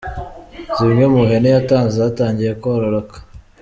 Zimwe 0.75 1.03
mu 1.13 1.21
hene 1.29 1.47
yatanze 1.55 1.93
zatangiye 2.01 2.51
kororoka. 2.61 3.17